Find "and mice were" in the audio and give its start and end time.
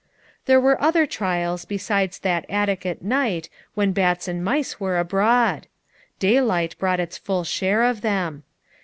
4.27-4.97